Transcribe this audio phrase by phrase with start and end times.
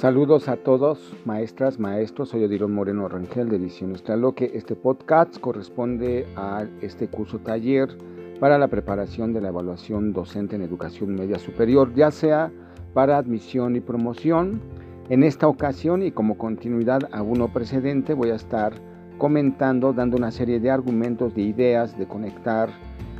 [0.00, 2.28] Saludos a todos, maestras, maestros.
[2.28, 4.04] Soy Odilon Moreno Rangel de Ediciones
[4.36, 7.98] que Este podcast corresponde a este curso taller
[8.38, 12.52] para la preparación de la evaluación docente en educación media superior, ya sea
[12.94, 14.60] para admisión y promoción.
[15.08, 18.74] En esta ocasión y como continuidad a uno precedente voy a estar
[19.18, 22.70] comentando, dando una serie de argumentos, de ideas, de conectar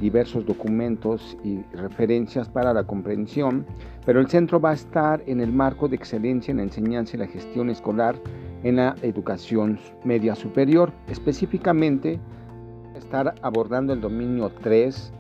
[0.01, 3.67] diversos documentos y referencias para la comprensión,
[4.07, 7.21] pero el centro va a estar en el marco de excelencia en la enseñanza y
[7.21, 8.17] la gestión escolar
[8.63, 10.93] en la educación media superior.
[11.09, 12.21] Específicamente,
[12.97, 15.13] estar abordando el dominio 3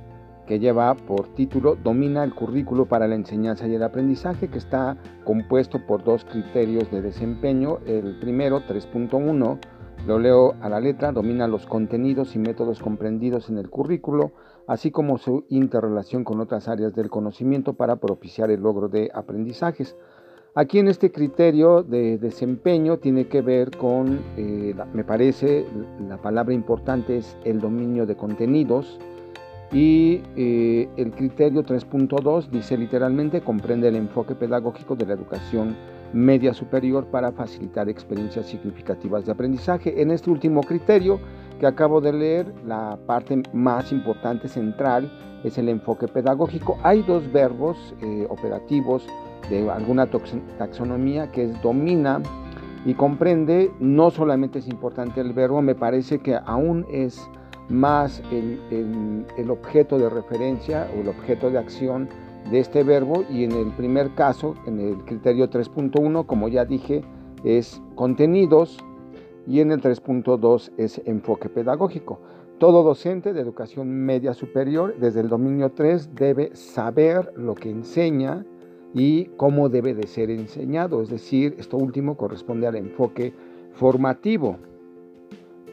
[0.46, 4.96] que lleva por título Domina el currículo para la enseñanza y el aprendizaje, que está
[5.24, 7.80] compuesto por dos criterios de desempeño.
[7.86, 9.58] El primero, 3.1,
[10.06, 14.32] lo leo a la letra, domina los contenidos y métodos comprendidos en el currículo,
[14.68, 19.96] así como su interrelación con otras áreas del conocimiento para propiciar el logro de aprendizajes.
[20.54, 25.66] Aquí en este criterio de desempeño tiene que ver con, eh, me parece,
[26.06, 28.98] la palabra importante es el dominio de contenidos
[29.72, 35.76] y eh, el criterio 3.2 dice literalmente comprende el enfoque pedagógico de la educación
[36.12, 40.00] media superior para facilitar experiencias significativas de aprendizaje.
[40.00, 41.20] En este último criterio
[41.58, 45.10] que acabo de leer, la parte más importante, central,
[45.44, 46.78] es el enfoque pedagógico.
[46.82, 49.06] Hay dos verbos eh, operativos
[49.50, 50.06] de alguna
[50.58, 52.20] taxonomía que es domina
[52.84, 57.28] y comprende, no solamente es importante el verbo, me parece que aún es
[57.68, 62.08] más el, el objeto de referencia o el objeto de acción
[62.50, 67.02] de este verbo y en el primer caso, en el criterio 3.1, como ya dije,
[67.44, 68.78] es contenidos
[69.48, 72.20] y en el 3.2 es enfoque pedagógico.
[72.58, 78.44] Todo docente de educación media superior desde el dominio 3 debe saber lo que enseña
[78.94, 83.32] y cómo debe de ser enseñado, es decir, esto último corresponde al enfoque
[83.74, 84.58] formativo.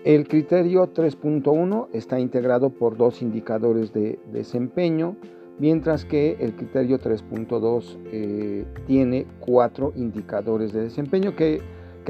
[0.03, 5.16] El criterio 3.1 está integrado por dos indicadores de desempeño,
[5.58, 11.62] mientras que el criterio 3.2 eh, tiene cuatro indicadores de desempeño que,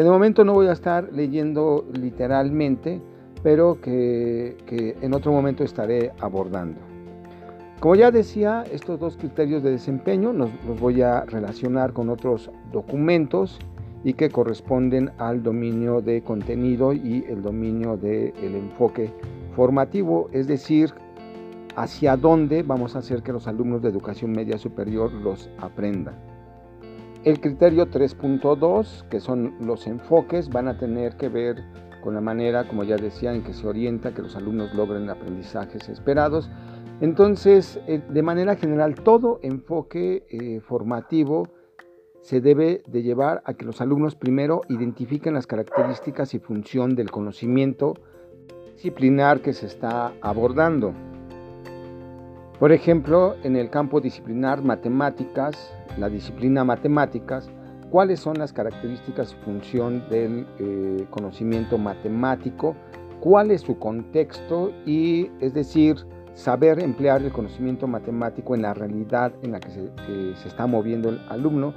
[0.04, 3.02] de momento no voy a estar leyendo literalmente,
[3.44, 4.58] pero que,
[5.02, 6.80] en otro momento estaré abordando.
[7.80, 13.60] Como ya decía, estos dos criterios de desempeño los voy a relacionar con otros documentos
[14.04, 19.12] y que corresponden al dominio de contenido y el dominio del enfoque
[19.56, 20.94] formativo, es decir,
[21.76, 26.35] hacia dónde vamos a hacer que los alumnos de educación media superior los aprendan.
[27.26, 31.64] El criterio 3.2, que son los enfoques, van a tener que ver
[32.04, 35.90] con la manera, como ya decía, en que se orienta que los alumnos logren aprendizajes
[35.90, 36.52] esperados.
[37.02, 41.48] Entonces, eh, de manera general, todo enfoque eh, formativo
[42.22, 47.10] se debe de llevar a que los alumnos primero identifiquen las características y función del
[47.10, 47.96] conocimiento
[48.76, 50.94] disciplinar que se está abordando.
[52.66, 57.48] Por ejemplo, en el campo disciplinar matemáticas, la disciplina matemáticas,
[57.92, 62.76] cuáles son las características y función del eh, conocimiento matemático,
[63.20, 69.32] cuál es su contexto y, es decir, saber emplear el conocimiento matemático en la realidad
[69.44, 69.92] en la que se,
[70.36, 71.72] se está moviendo el alumno,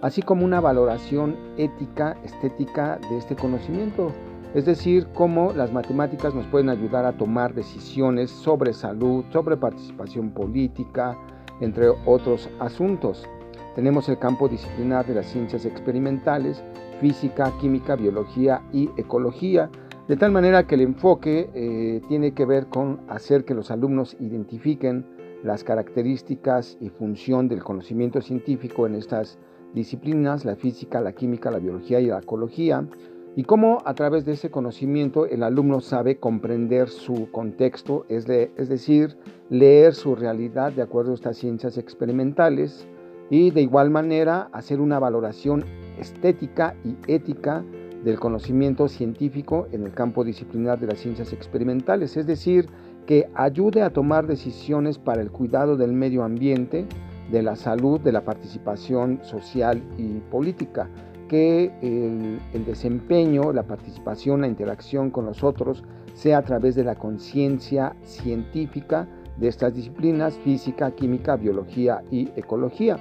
[0.00, 4.10] así como una valoración ética, estética de este conocimiento
[4.54, 10.30] es decir, cómo las matemáticas nos pueden ayudar a tomar decisiones sobre salud, sobre participación
[10.30, 11.16] política,
[11.60, 13.26] entre otros asuntos.
[13.74, 16.62] Tenemos el campo disciplinar de las ciencias experimentales,
[17.00, 19.70] física, química, biología y ecología,
[20.08, 24.16] de tal manera que el enfoque eh, tiene que ver con hacer que los alumnos
[24.20, 25.06] identifiquen
[25.42, 29.38] las características y función del conocimiento científico en estas
[29.74, 32.86] disciplinas, la física, la química, la biología y la ecología,
[33.34, 39.16] y cómo a través de ese conocimiento el alumno sabe comprender su contexto, es, decir,
[39.48, 42.86] leer su realidad de acuerdo a estas ciencias experimentales
[43.30, 45.64] y de igual manera hacer una valoración
[45.98, 47.64] estética y ética
[48.04, 52.68] del conocimiento científico en el campo disciplinar de las ciencias experimentales, es decir,
[53.06, 56.86] que ayude a tomar decisiones para el cuidado del medio ambiente,
[57.30, 60.90] de la salud, de la participación social y política
[61.32, 65.82] que el, desempeño, la participación, la interacción con los otros
[66.12, 69.08] sea a través de la conciencia científica
[69.38, 72.98] de estas disciplinas, física, química, biología y ecología.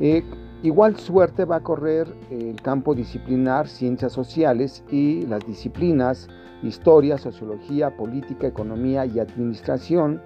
[0.00, 0.24] Eh,
[0.62, 6.30] igual suerte va a correr el campo disciplinar, ciencias sociales y las disciplinas
[6.62, 10.22] historia, sociología, política, economía y administración,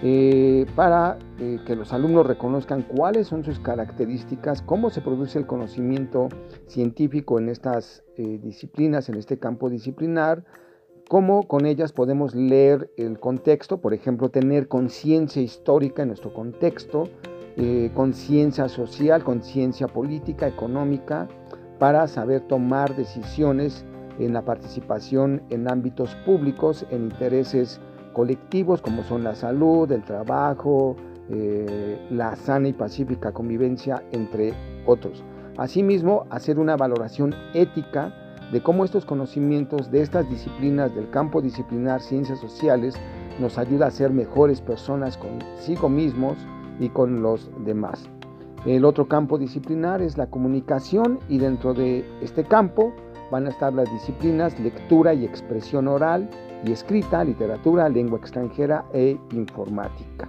[0.00, 5.46] eh, para eh, que los alumnos reconozcan cuáles son sus características, cómo se produce el
[5.46, 6.28] conocimiento
[6.68, 10.44] científico en estas eh, disciplinas, en este campo disciplinar,
[11.08, 17.08] cómo con ellas podemos leer el contexto, por ejemplo, tener conciencia histórica en nuestro contexto,
[17.92, 21.26] conciencia social, conciencia política, económica,
[21.80, 23.84] para saber tomar decisiones
[24.20, 27.80] en la participación en ámbitos públicos, en intereses
[28.18, 30.96] colectivos como son la salud, el trabajo,
[31.30, 34.54] eh, la sana y pacífica convivencia, entre
[34.86, 35.22] otros.
[35.56, 38.12] Asimismo, hacer una valoración ética
[38.50, 42.96] de cómo estos conocimientos de estas disciplinas del campo disciplinar ciencias sociales
[43.38, 46.36] nos ayuda a ser mejores personas consigo mismos
[46.80, 48.10] y con los demás.
[48.66, 52.92] El otro campo disciplinar es la comunicación y dentro de este campo
[53.30, 56.28] van a estar las disciplinas lectura y expresión oral,
[56.64, 60.28] y escrita, literatura, lengua extranjera e informática.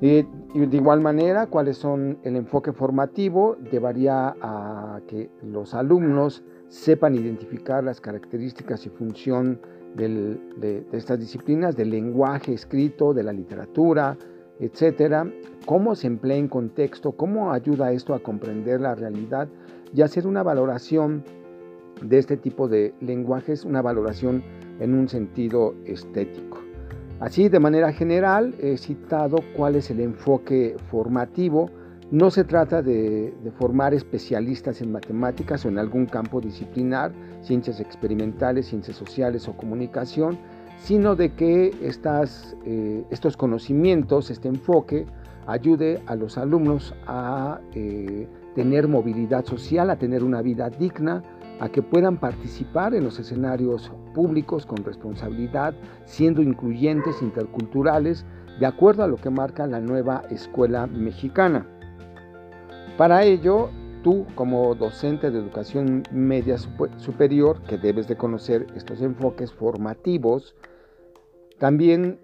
[0.00, 7.14] Y de igual manera, cuáles son el enfoque formativo, llevaría a que los alumnos sepan
[7.14, 9.60] identificar las características y función
[9.96, 14.16] de, de, estas disciplinas, del lenguaje escrito, de la literatura,
[14.60, 15.30] etcétera,
[15.66, 19.48] cómo se emplea en contexto, cómo ayuda esto a comprender la realidad
[19.94, 21.24] y hacer una valoración
[22.02, 24.42] de este tipo de lenguajes, una valoración
[24.80, 26.58] en un sentido estético.
[27.20, 31.68] Así, de manera general, he citado cuál es el enfoque formativo.
[32.12, 38.66] No se trata de, formar especialistas en matemáticas o en algún campo disciplinar, ciencias experimentales,
[38.66, 40.38] ciencias sociales o comunicación,
[40.78, 45.04] sino de que estas, eh, estos conocimientos, este enfoque,
[45.48, 51.22] ayude a los alumnos a eh, tener movilidad social, a tener una vida digna,
[51.60, 55.74] a que puedan participar en los escenarios públicos con responsabilidad,
[56.04, 58.24] siendo incluyentes, interculturales,
[58.60, 61.66] de acuerdo a lo que marca la nueva escuela mexicana.
[62.96, 63.70] Para ello,
[64.02, 66.56] tú como docente de educación media
[66.96, 70.56] superior, que debes de conocer estos enfoques formativos,
[71.58, 72.20] también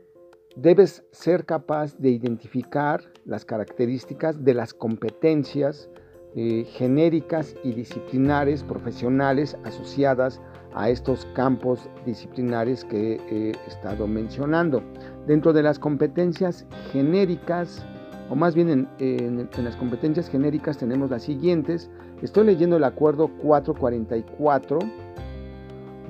[0.57, 5.89] debes ser capaz de identificar las características de las competencias
[6.37, 10.41] eh, genéricas y disciplinares profesionales asociadas
[10.75, 14.83] a estos campos disciplinares que he estado mencionando.
[15.29, 17.87] Dentro de las competencias genéricas,
[18.31, 21.89] o más bien en, las competencias genéricas tenemos las siguientes.
[22.21, 24.79] Estoy leyendo el acuerdo 444,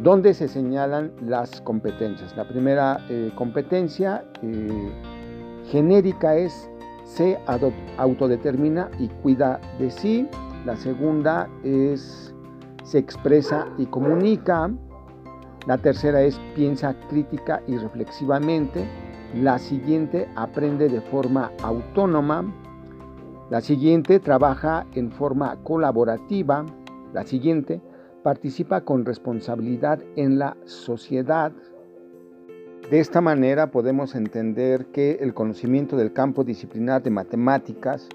[0.03, 2.35] donde se señalan las competencias.
[2.35, 4.91] La primera eh, competencia eh,
[5.71, 6.71] genérica es
[7.05, 7.39] se
[7.97, 10.29] autodetermina y cuida de sí.
[10.65, 12.35] La segunda es
[12.85, 14.71] se expresa y comunica.
[15.67, 18.87] La tercera es piensa crítica y reflexivamente.
[19.35, 22.45] La siguiente aprende de forma autónoma.
[23.51, 26.65] La siguiente trabaja en forma colaborativa.
[27.13, 27.81] La siguiente
[28.23, 31.53] participa con responsabilidad en la sociedad.
[32.91, 38.07] De esta manera podemos entender que el conocimiento del campo disciplinar de matemáticas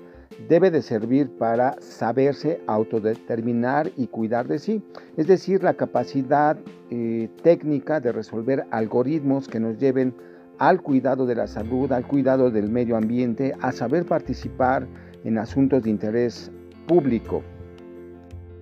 [0.47, 4.83] debe de servir para saberse autodeterminar y cuidar de sí,
[5.17, 6.55] es decir, la capacidad
[6.91, 10.13] eh, técnica de resolver algoritmos que nos lleven
[10.59, 14.85] al cuidado de la salud, al cuidado del medio ambiente, a saber participar
[15.23, 16.51] en asuntos de interés
[16.85, 17.41] público.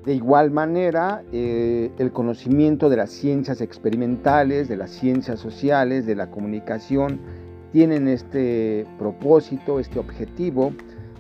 [0.08, 6.16] De igual manera, eh, el conocimiento de las ciencias experimentales, de las ciencias sociales, de
[6.16, 7.20] la comunicación,
[7.74, 10.72] tienen este propósito, este objetivo,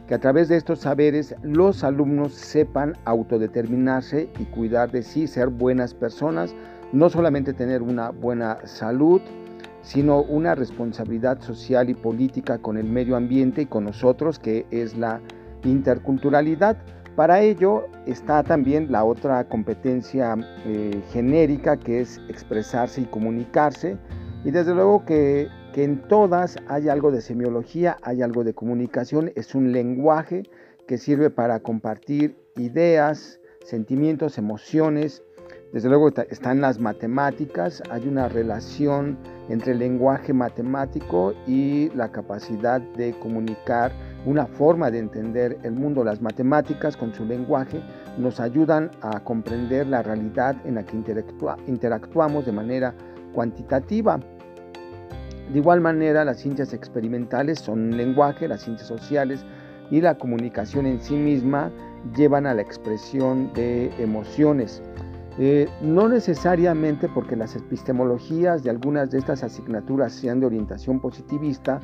[0.07, 5.49] que a través de estos saberes los alumnos sepan autodeterminarse y cuidar de sí, ser
[5.49, 6.55] buenas personas,
[6.93, 9.19] no solamente tener una buena salud,
[9.81, 14.95] sino una responsabilidad social y política con el medio ambiente y con nosotros, que es
[14.95, 15.19] la
[15.65, 16.77] interculturalidad.
[17.17, 20.35] Para ello está también la otra competencia
[20.67, 23.97] eh, genérica que es expresarse y comunicarse.
[24.45, 29.31] Y desde luego que, que en todas hay algo de semiología, hay algo de comunicación,
[29.35, 30.43] es un lenguaje
[30.87, 35.23] que sirve para compartir ideas, sentimientos, emociones.
[35.73, 39.17] Desde luego están las matemáticas, hay una relación
[39.49, 43.91] entre el lenguaje matemático y la capacidad de comunicar
[44.27, 46.03] una forma de entender el mundo.
[46.03, 47.81] Las matemáticas con su lenguaje
[48.17, 50.97] nos ayudan a comprender la realidad en la que
[51.67, 52.93] interactuamos de manera
[53.33, 54.19] cuantitativa.
[55.53, 59.45] De igual manera, las ciencias experimentales son un lenguaje, las ciencias sociales
[59.89, 61.71] y la comunicación en sí misma
[62.17, 64.81] llevan a la expresión de emociones.
[65.39, 71.79] Eh, no necesariamente porque las epistemologías de algunas de estas asignaturas sean de orientación positivista,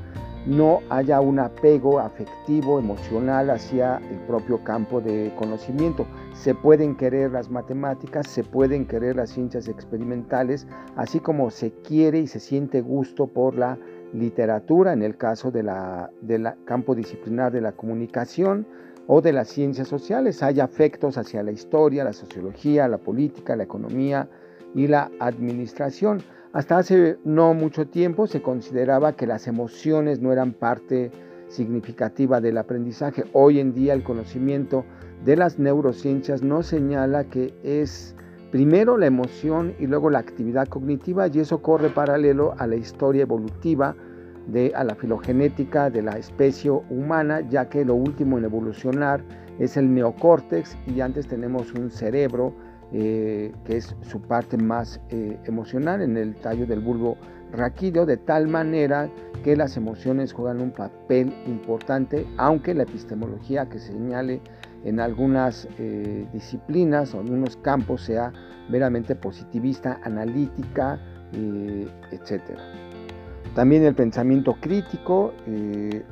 [0.48, 6.08] no haya un apego afectivo, emocional hacia el propio campo de conocimiento.
[6.34, 12.20] Se pueden querer las matemáticas, se pueden querer las ciencias experimentales, así como se quiere
[12.20, 13.78] y se siente gusto por la
[14.14, 15.70] literatura, en el caso del
[16.66, 18.66] campo disciplinar de la comunicación,
[19.08, 20.44] o de las ciencias sociales.
[20.44, 24.30] Hay afectos hacia la historia, la sociología, la política, la economía
[24.74, 26.22] y la administración.
[26.54, 31.12] Hasta hace no mucho tiempo se consideraba que las emociones no eran parte
[31.48, 33.24] significativa del aprendizaje.
[33.34, 34.86] Hoy en día el conocimiento
[35.24, 38.16] de las neurociencias nos señala que es
[38.52, 43.24] primero la emoción y luego la actividad cognitiva y eso corre paralelo a la historia
[43.24, 43.96] evolutiva
[44.48, 49.22] de, a la filogenética de la especie humana, ya que lo último en evolucionar
[49.60, 52.54] es el neocórtex y antes tenemos un cerebro
[52.92, 57.18] eh, que es su parte más eh, emocional en el tallo del bulbo
[57.52, 59.10] raquídeo, de tal manera
[59.44, 64.42] que las emociones juegan un papel importante, aunque la epistemología que señale
[64.84, 68.32] en algunas eh, disciplinas o algunos campos sea
[68.70, 71.00] meramente positivista, analítica,
[72.12, 72.93] etcétera.
[73.56, 76.04] También el pensamiento crítico eh,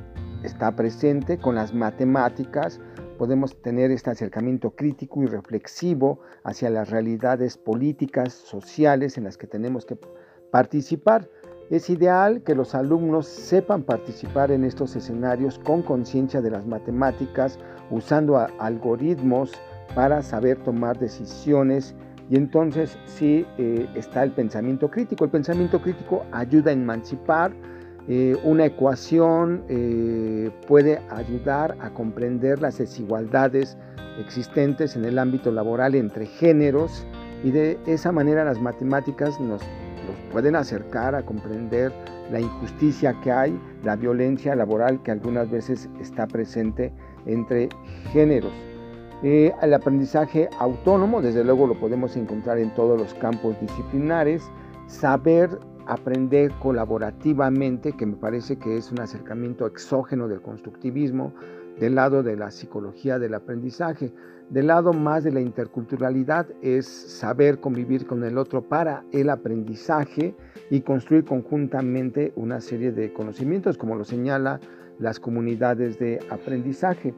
[0.44, 2.80] está presente con las matemáticas.
[3.18, 9.48] Podemos tener este acercamiento crítico y reflexivo hacia las realidades políticas, sociales en las que
[9.48, 9.98] tenemos que
[10.52, 11.28] participar.
[11.68, 17.58] Es ideal que los alumnos sepan participar en estos escenarios con conciencia de las matemáticas,
[17.90, 19.50] usando algoritmos
[19.96, 21.96] para saber tomar decisiones
[22.30, 25.24] y entonces sí eh, está el pensamiento crítico.
[25.24, 27.52] El pensamiento crítico ayuda a emancipar.
[28.08, 33.76] Eh, una ecuación eh, puede ayudar a comprender las desigualdades
[34.18, 37.06] existentes en el ámbito laboral entre géneros
[37.44, 41.92] y de esa manera las matemáticas nos, nos pueden acercar a comprender
[42.30, 46.92] la injusticia que hay, la violencia laboral que algunas veces está presente
[47.26, 47.68] entre
[48.12, 48.71] géneros.
[49.22, 54.42] Eh, el aprendizaje autónomo, desde luego lo podemos encontrar en todos los campos disciplinares.
[54.88, 61.32] Saber aprender colaborativamente, que me parece que es un acercamiento exógeno del constructivismo,
[61.78, 64.12] del lado de la psicología del aprendizaje.
[64.50, 70.34] Del lado más de la interculturalidad es saber convivir con el otro para el aprendizaje
[70.68, 74.60] y construir conjuntamente una serie de conocimientos, como lo señala
[74.98, 77.14] las comunidades de aprendizaje.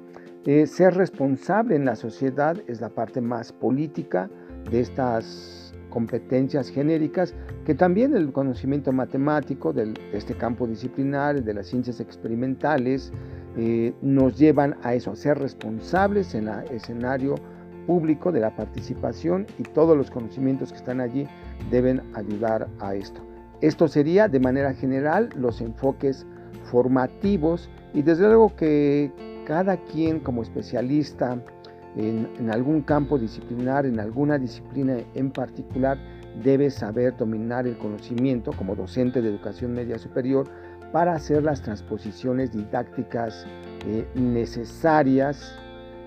[0.47, 4.29] Eh, ser responsable en la sociedad es la parte más política
[4.71, 7.35] de estas competencias genéricas,
[7.65, 13.11] que también el conocimiento matemático de este campo disciplinar, de las ciencias experimentales,
[13.57, 17.37] eh, nos llevan a eso, a ser responsables en el escenario
[17.87, 21.27] público de la participación y todos los conocimientos que están allí
[21.71, 23.23] deben ayudar a esto.
[23.63, 26.27] Esto sería de manera general los enfoques
[26.65, 29.11] formativos y desde luego que
[29.45, 31.39] cada quien como especialista
[31.97, 35.99] en, algún campo disciplinar, en alguna disciplina en particular,
[36.43, 40.49] debe saber dominar el conocimiento como docente de educación media superior
[40.93, 43.47] para hacer las transposiciones didácticas
[43.87, 45.57] eh, necesarias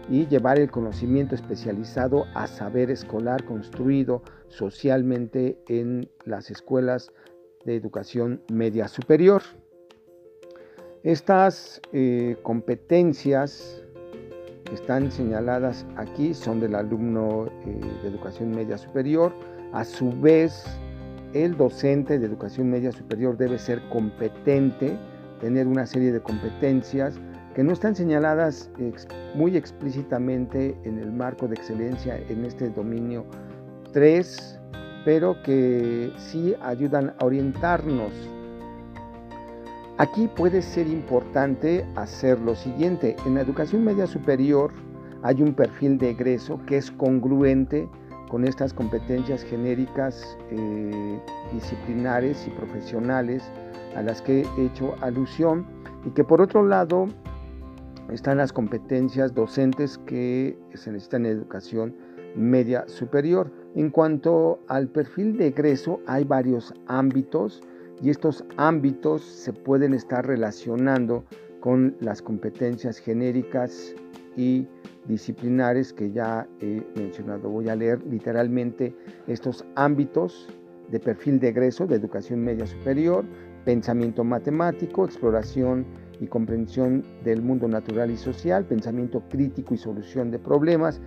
[0.10, 7.12] y llevar el conocimiento especializado a saber escolar construido socialmente en las escuelas
[7.66, 9.42] de educación media superior.
[11.04, 13.84] Estas eh, competencias
[14.66, 19.32] que están señaladas aquí son del alumno eh, de educación media superior.
[19.74, 20.66] A su vez,
[21.34, 24.98] el docente de educación media superior debe ser competente,
[25.40, 27.20] tener una serie de competencias
[27.54, 28.70] que no están señaladas
[29.36, 33.26] muy explícitamente en el marco de excelencia en este dominio
[33.94, 34.60] 3,
[35.06, 38.12] pero que sí ayudan a orientarnos
[40.00, 43.16] Aquí puede ser importante hacer lo siguiente.
[43.26, 44.72] En la educación media superior
[45.24, 47.90] hay un perfil de egreso que es congruente
[48.30, 51.20] con estas competencias genéricas eh,
[51.52, 53.50] disciplinares y profesionales
[53.96, 55.66] a las que he hecho alusión
[56.06, 57.08] y que por otro lado
[58.12, 61.96] están las competencias docentes que se necesitan en educación
[62.36, 63.52] media superior.
[63.74, 67.64] En cuanto al perfil de egreso, hay varios ámbitos
[68.02, 71.24] y estos ámbitos se pueden estar relacionando
[71.60, 73.94] con las competencias genéricas
[74.36, 74.68] y
[75.08, 77.50] disciplinares que ya he mencionado.
[77.50, 78.96] Voy a leer literalmente
[79.28, 80.48] estos ámbitos
[80.90, 83.26] de perfil de egreso de educación media superior,
[83.66, 85.86] pensamiento matemático, exploración
[86.20, 91.02] y comprensión del mundo natural y social, pensamiento crítico y solución de problemas,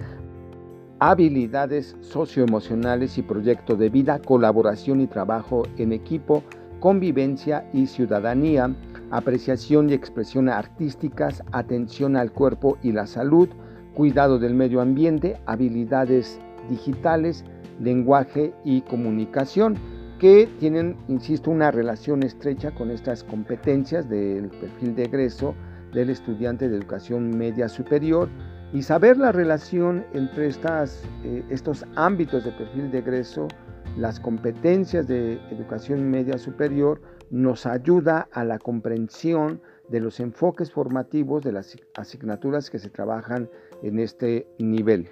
[0.99, 6.43] habilidades socioemocionales y proyecto de vida, colaboración y trabajo en equipo,
[6.81, 8.75] convivencia y ciudadanía,
[9.11, 13.49] apreciación y expresión artísticas, atención al cuerpo y la salud,
[13.95, 17.45] cuidado del medio ambiente, habilidades digitales,
[17.81, 19.77] lenguaje y comunicación,
[20.19, 25.55] que tienen, insisto, una relación estrecha con estas competencias del perfil de egreso
[25.95, 28.29] del estudiante de educación media superior
[28.73, 33.49] y saber la relación entre estas, eh, estos ámbitos de perfil de egreso,
[33.97, 41.43] las competencias de educación media superior, nos ayuda a la comprensión de los enfoques formativos
[41.43, 43.49] de las asignaturas que se trabajan
[43.83, 45.09] en este nivel.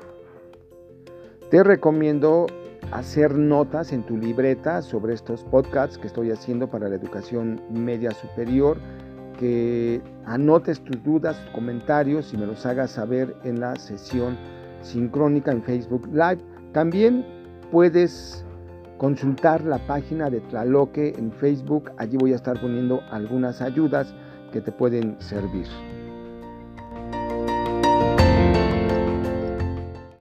[1.51, 2.47] Te recomiendo
[2.93, 8.11] hacer notas en tu libreta sobre estos podcasts que estoy haciendo para la educación media
[8.13, 8.79] superior,
[9.39, 14.37] que anotes tus dudas, comentarios y me los hagas saber en la sesión
[14.83, 16.39] sincrónica en Facebook Live.
[16.73, 17.25] También
[17.71, 18.45] puedes
[18.99, 24.13] consultar la página de Tlaloque en Facebook, allí voy a estar poniendo algunas ayudas
[24.53, 25.67] que te pueden servir.